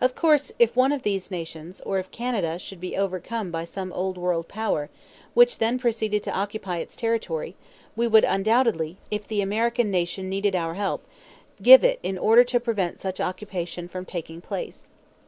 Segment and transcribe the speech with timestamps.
[0.00, 3.92] Of course if one of these nations, or if Canada, should be overcome by some
[3.92, 4.88] Old World power,
[5.34, 7.56] which then proceeded to occupy its territory,
[7.96, 11.04] we would undoubtedly, if the American Nation needed our help,
[11.60, 14.90] give it in order to prevent such occupation from taking place.